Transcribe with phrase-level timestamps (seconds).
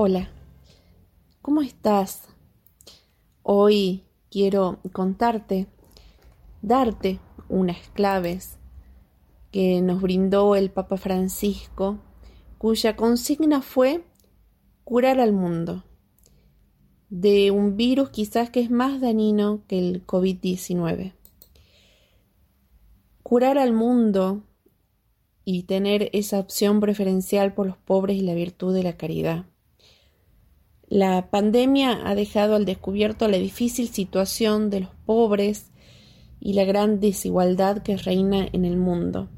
[0.00, 0.28] Hola,
[1.42, 2.28] ¿cómo estás?
[3.42, 5.66] Hoy quiero contarte,
[6.62, 7.18] darte
[7.48, 8.58] unas claves
[9.50, 11.98] que nos brindó el Papa Francisco,
[12.58, 14.04] cuya consigna fue
[14.84, 15.82] curar al mundo
[17.10, 21.14] de un virus quizás que es más dañino que el COVID-19.
[23.24, 24.44] Curar al mundo
[25.44, 29.46] y tener esa opción preferencial por los pobres y la virtud de la caridad.
[30.90, 35.70] La pandemia ha dejado al descubierto la difícil situación de los pobres
[36.40, 39.28] y la gran desigualdad que reina en el mundo.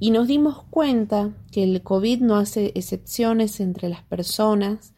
[0.00, 4.94] Y nos dimos cuenta que el COVID no hace excepciones entre las personas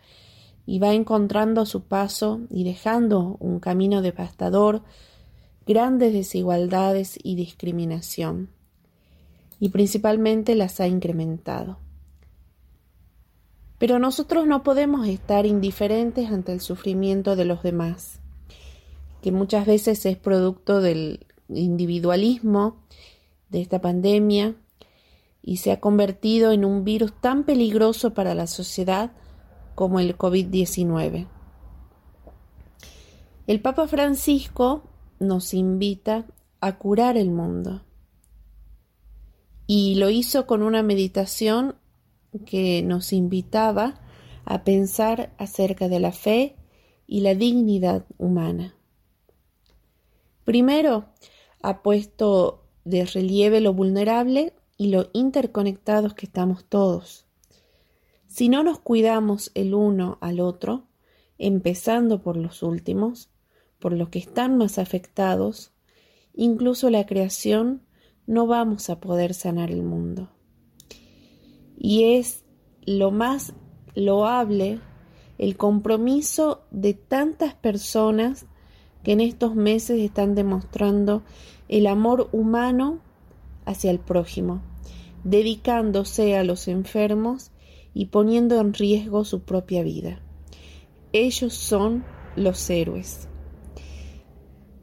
[0.64, 4.82] y va encontrando su paso y dejando un camino devastador,
[5.66, 8.48] grandes desigualdades y discriminación.
[9.60, 11.85] Y principalmente las ha incrementado.
[13.78, 18.20] Pero nosotros no podemos estar indiferentes ante el sufrimiento de los demás,
[19.20, 22.82] que muchas veces es producto del individualismo
[23.50, 24.54] de esta pandemia
[25.42, 29.12] y se ha convertido en un virus tan peligroso para la sociedad
[29.74, 31.28] como el COVID-19.
[33.46, 34.82] El Papa Francisco
[35.20, 36.26] nos invita
[36.60, 37.82] a curar el mundo
[39.66, 41.76] y lo hizo con una meditación
[42.40, 44.00] que nos invitaba
[44.44, 46.56] a pensar acerca de la fe
[47.06, 48.76] y la dignidad humana.
[50.44, 51.06] Primero,
[51.62, 57.26] ha puesto de relieve lo vulnerable y lo interconectados que estamos todos.
[58.28, 60.86] Si no nos cuidamos el uno al otro,
[61.38, 63.30] empezando por los últimos,
[63.78, 65.72] por los que están más afectados,
[66.34, 67.82] incluso la creación,
[68.26, 70.35] no vamos a poder sanar el mundo
[71.86, 72.44] y es
[72.84, 73.54] lo más
[73.94, 74.80] loable
[75.38, 78.46] el compromiso de tantas personas
[79.04, 81.22] que en estos meses están demostrando
[81.68, 82.98] el amor humano
[83.66, 84.62] hacia el prójimo,
[85.22, 87.52] dedicándose a los enfermos
[87.94, 90.20] y poniendo en riesgo su propia vida.
[91.12, 92.04] Ellos son
[92.34, 93.28] los héroes.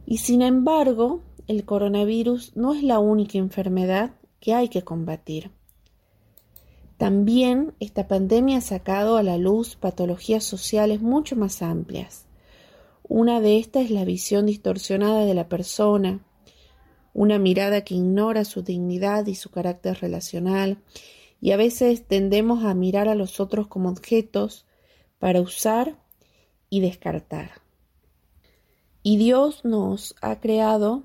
[0.06, 5.52] Y sin embargo, el coronavirus no es la única enfermedad que hay que combatir.
[6.98, 12.28] También esta pandemia ha sacado a la luz patologías sociales mucho más amplias.
[13.04, 16.26] Una de estas es la visión distorsionada de la persona,
[17.14, 20.78] una mirada que ignora su dignidad y su carácter relacional,
[21.42, 24.66] y a veces tendemos a mirar a los otros como objetos
[25.20, 25.98] para usar
[26.70, 27.52] y descartar.
[29.04, 31.04] Y Dios nos ha creado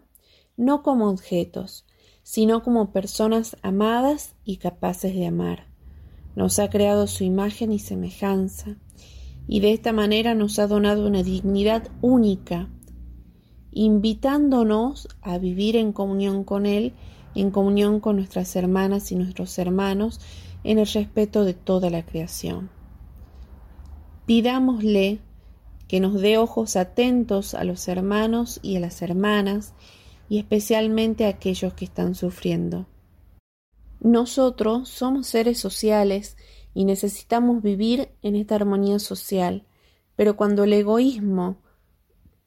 [0.56, 1.84] no como objetos,
[2.22, 5.67] sino como personas amadas y capaces de amar.
[6.36, 8.76] Nos ha creado su imagen y semejanza,
[9.46, 12.68] y de esta manera nos ha donado una dignidad única,
[13.72, 16.94] invitándonos a vivir en comunión con Él,
[17.34, 20.20] en comunión con nuestras hermanas y nuestros hermanos,
[20.64, 22.70] en el respeto de toda la creación.
[24.26, 25.20] Pidámosle
[25.86, 29.72] que nos dé ojos atentos a los hermanos y a las hermanas,
[30.28, 32.86] y especialmente a aquellos que están sufriendo
[34.00, 36.36] nosotros somos seres sociales
[36.75, 39.64] y necesitamos vivir en esta armonía social,
[40.16, 41.59] pero cuando el egoísmo,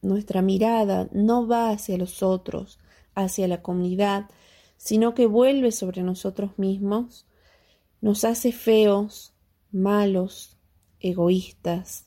[0.02, 2.80] nuestra mirada, no va hacia los otros,
[3.16, 4.30] hacia la comunidad,
[4.78, 7.28] sino que vuelve sobre nosotros mismos,
[8.00, 9.34] nos hace feos,
[9.72, 10.58] malos,
[11.00, 12.06] egoístas.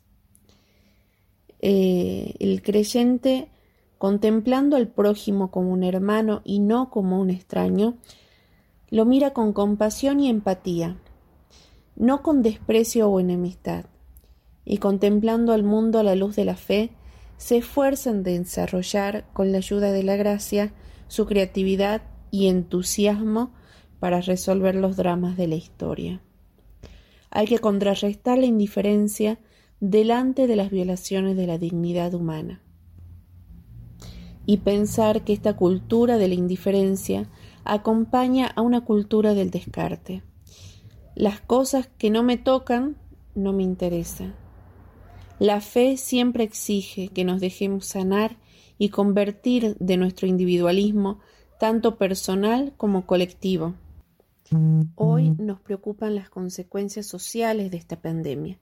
[1.60, 3.48] Eh, el creyente,
[3.98, 7.96] contemplando al prójimo como un hermano y no como un extraño,
[8.94, 10.96] lo mira con compasión y empatía,
[11.96, 13.86] no con desprecio o enemistad,
[14.64, 16.92] y contemplando al mundo a la luz de la fe,
[17.36, 20.72] se esfuerzan de desarrollar, con la ayuda de la gracia,
[21.08, 23.52] su creatividad y entusiasmo
[23.98, 26.22] para resolver los dramas de la historia.
[27.30, 29.40] Hay que contrarrestar la indiferencia
[29.80, 32.62] delante de las violaciones de la dignidad humana
[34.46, 37.28] y pensar que esta cultura de la indiferencia
[37.64, 40.22] acompaña a una cultura del descarte.
[41.14, 42.96] Las cosas que no me tocan
[43.34, 44.34] no me interesan.
[45.38, 48.36] La fe siempre exige que nos dejemos sanar
[48.78, 51.20] y convertir de nuestro individualismo,
[51.58, 53.74] tanto personal como colectivo.
[54.94, 58.58] Hoy nos preocupan las consecuencias sociales de esta pandemia.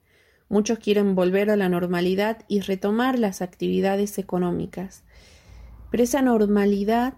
[0.49, 5.03] Muchos quieren volver a la normalidad y retomar las actividades económicas.
[5.91, 7.15] Pero esa normalidad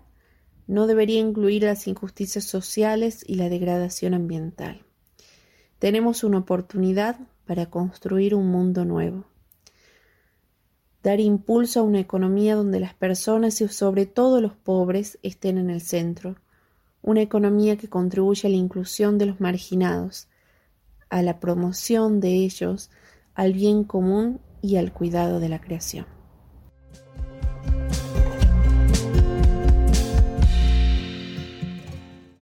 [0.67, 4.83] no debería incluir las injusticias sociales y la degradación ambiental.
[5.79, 9.27] Tenemos una oportunidad para construir un mundo nuevo.
[11.03, 15.69] Dar impulso a una economía donde las personas y sobre todo los pobres estén en
[15.69, 16.37] el centro.
[17.03, 20.29] Una economía que contribuya a la inclusión de los marginados,
[21.11, 22.91] a la promoción de ellos,
[23.35, 26.14] al bien común y al cuidado de la creación.